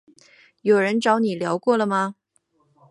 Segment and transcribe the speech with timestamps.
[0.63, 2.15] 有人找你聊过了吗？